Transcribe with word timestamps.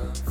love. 0.00 0.29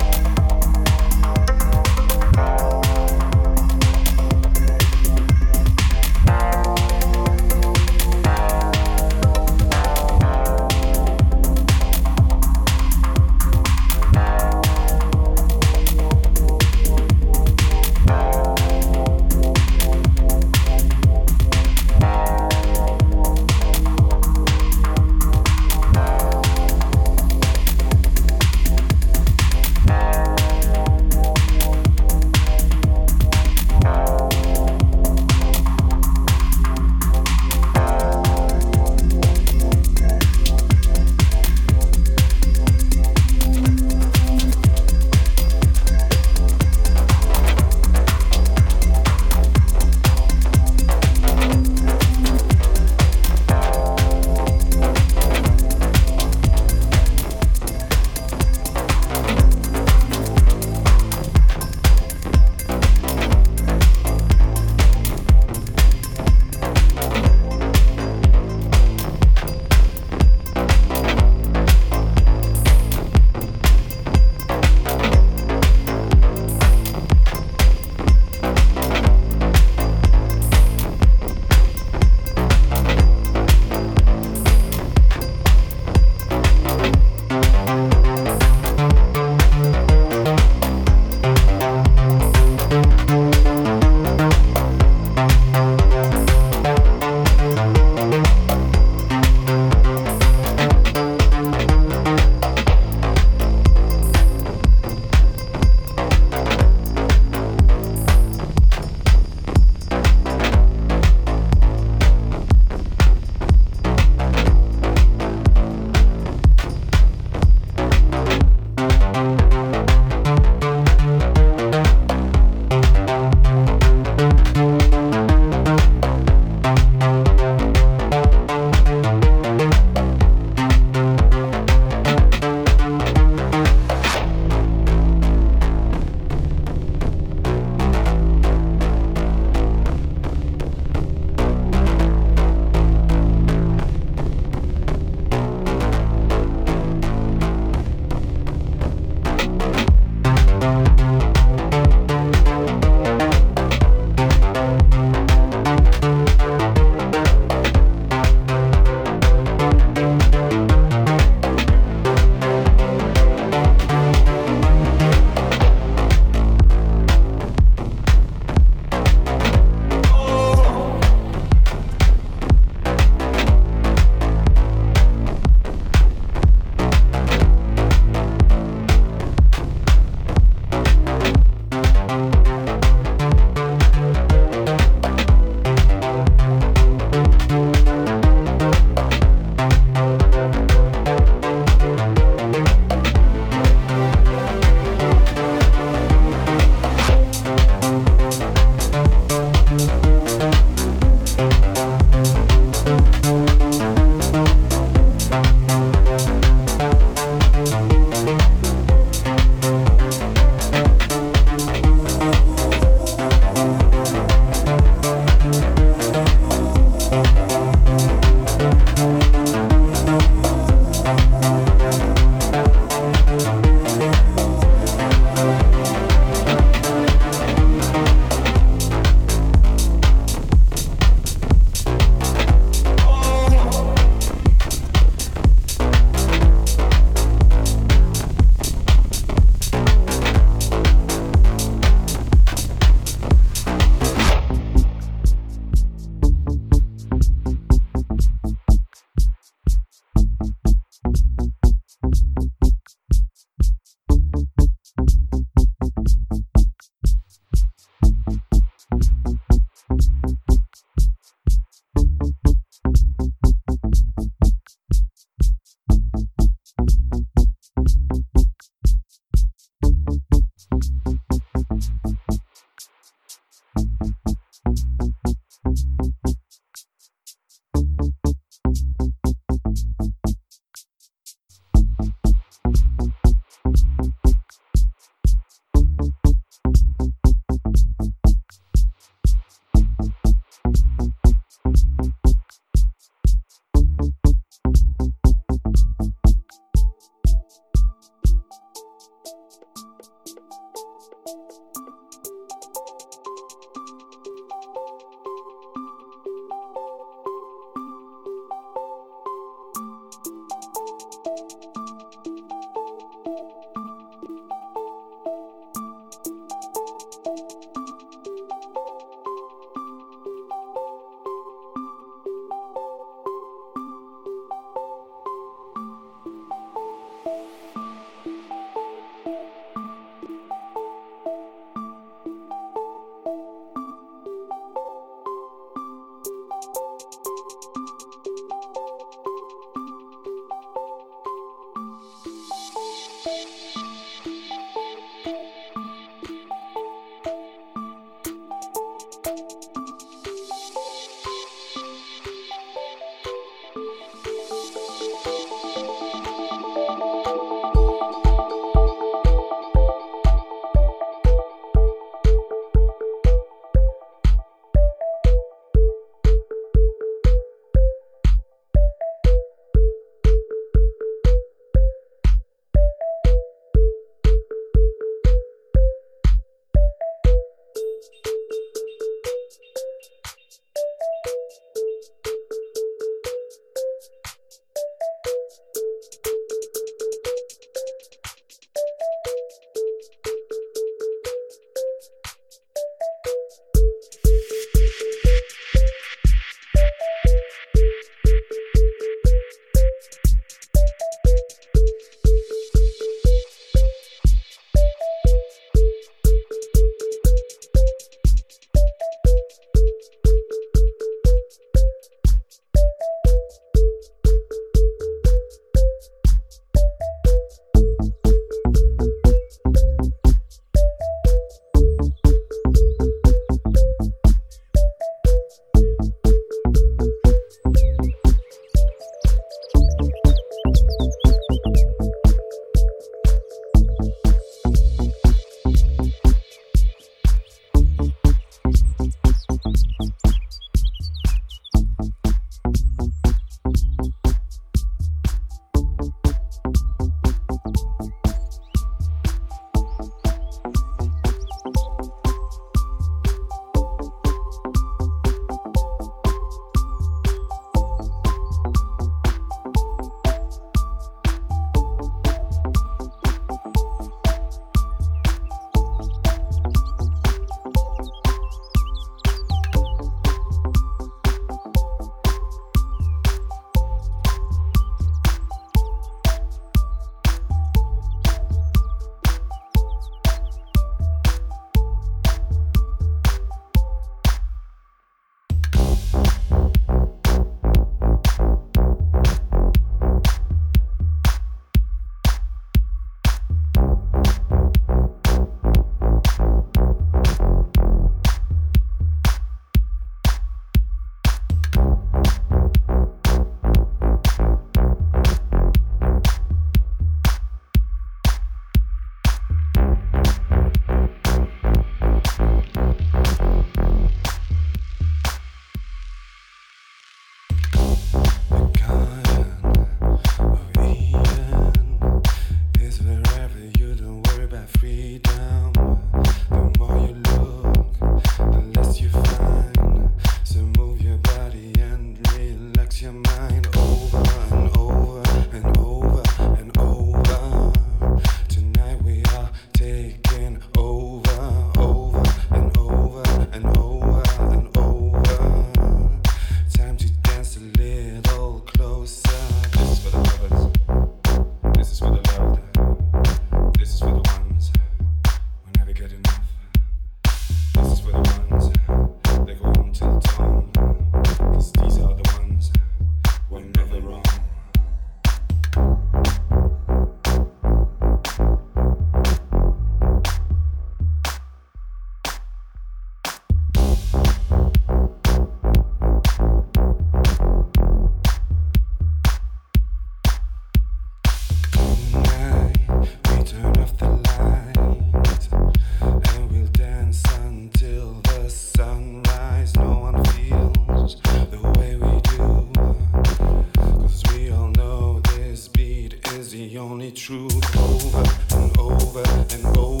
over 598.21 598.55
and 598.55 598.77
over 598.77 599.23
and 599.55 599.77
over. 599.77 600.00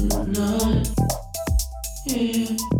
No. 0.00 0.82
Yeah. 2.06 2.79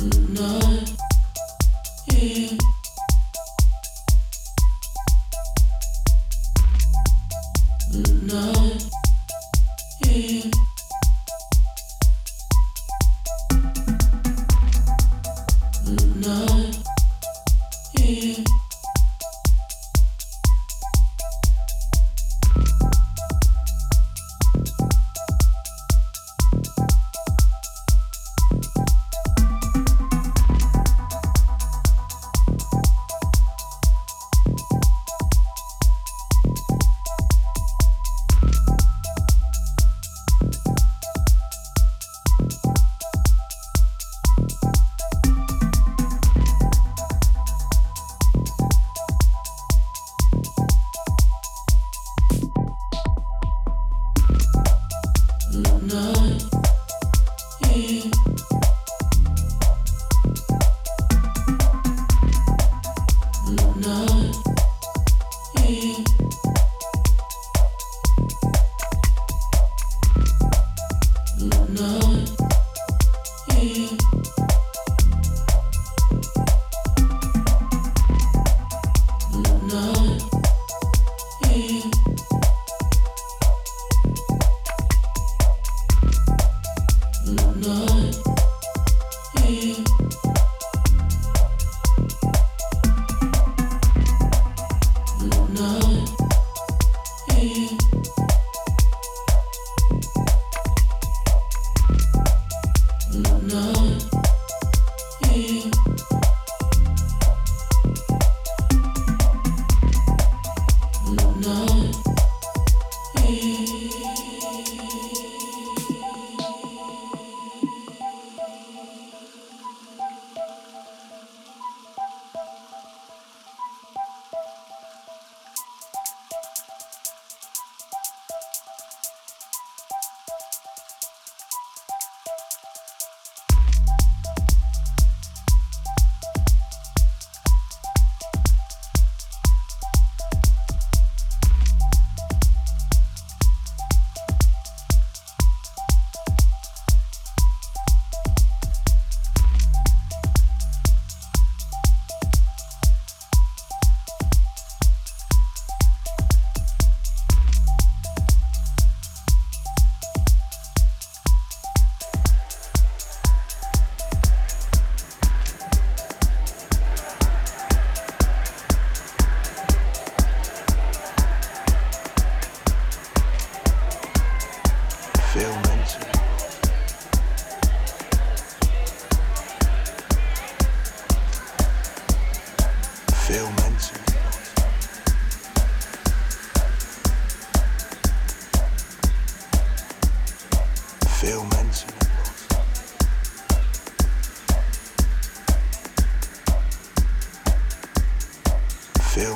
No. 0.00 0.67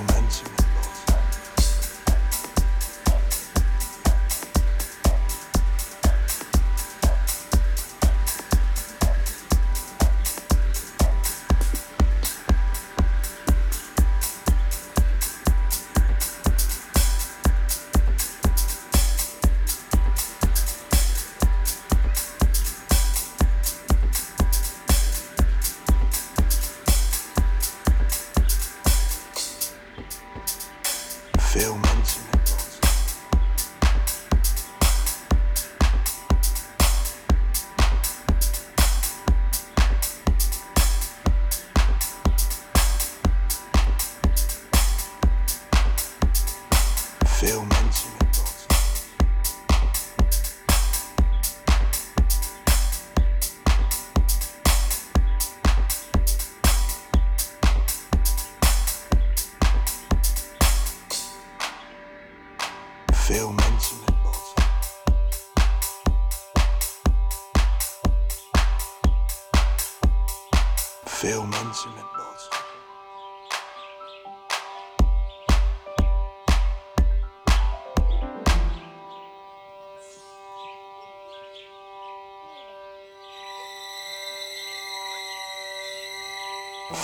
Veel 0.06 0.61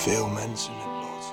Veel 0.09 0.29
mensen 0.29 0.73
met 0.77 0.87
bot. 1.01 1.33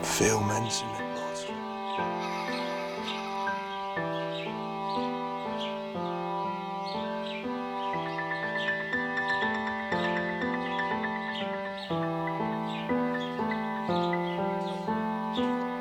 Veel 0.00 0.40
mensen 0.40 0.86
met 0.90 1.14
bot. 1.14 1.46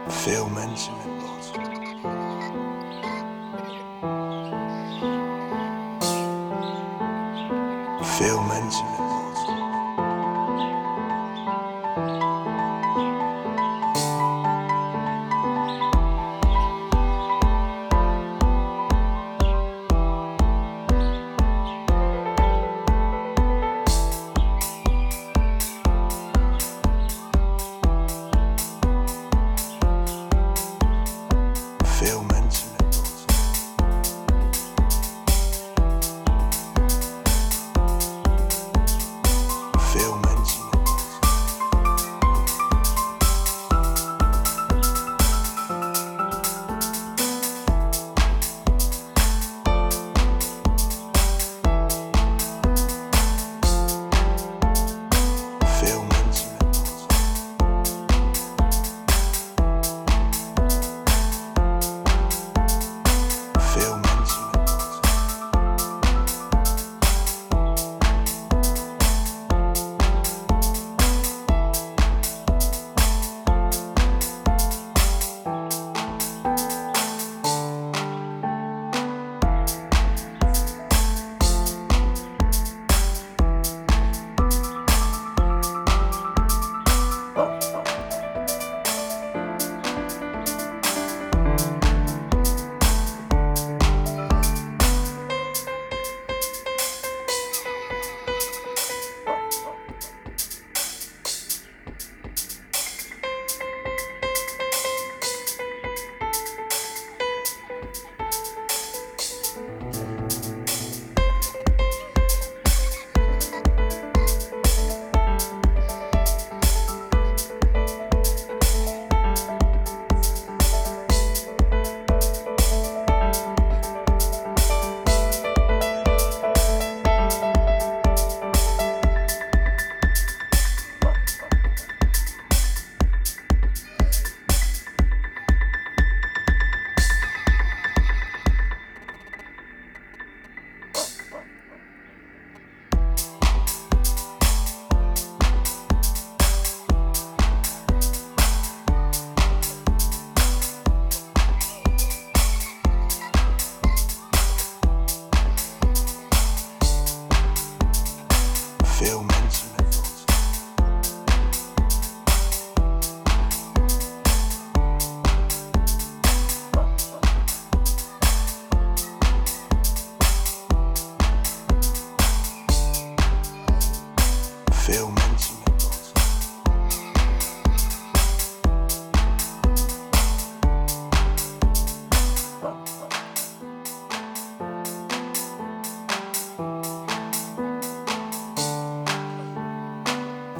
Veel 0.08 0.48
mensen 0.50 0.94
met 0.98 1.07
bot. 8.20 8.97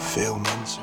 veel 0.08 0.38
mensen 0.38 0.82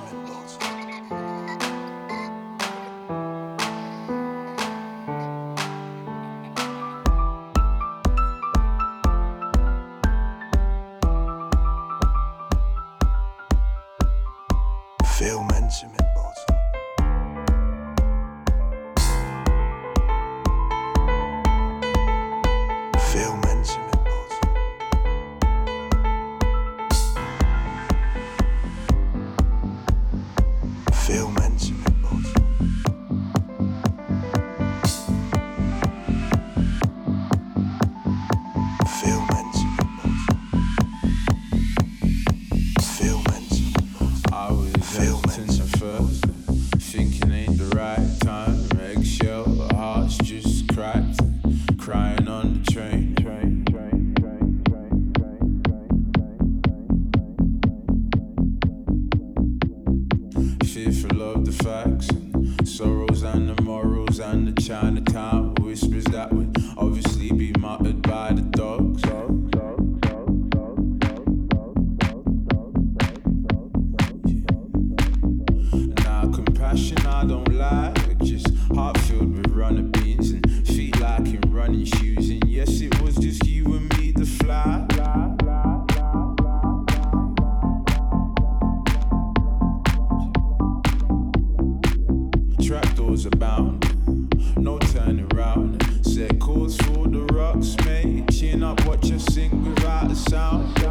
She 98.05 98.63
up, 98.63 98.85
what 98.87 99.03
you 99.07 99.19
sing 99.19 99.65
without 99.65 100.11
a 100.11 100.15
sound. 100.15 100.84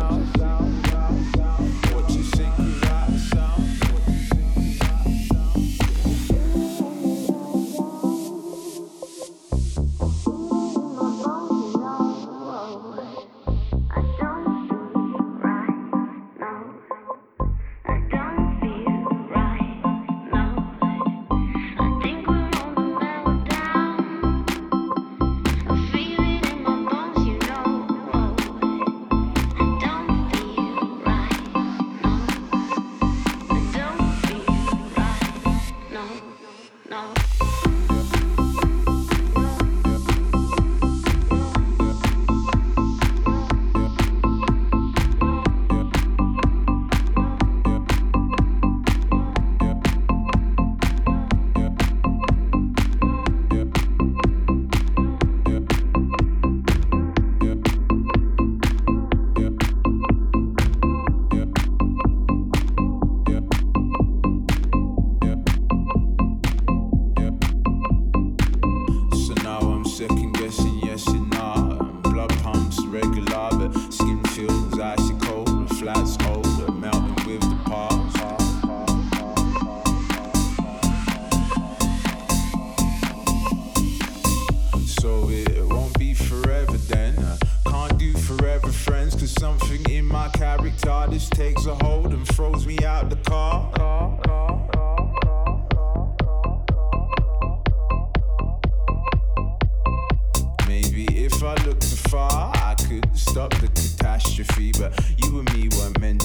but 104.79 104.99
you 105.17 105.39
and 105.39 105.53
me 105.53 105.69
weren't 105.77 105.99
meant 105.99 106.22